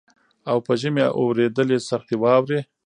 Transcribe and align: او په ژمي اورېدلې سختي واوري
او 0.49 0.57
په 0.65 0.73
ژمي 0.81 1.05
اورېدلې 1.19 1.77
سختي 1.89 2.15
واوري 2.19 2.59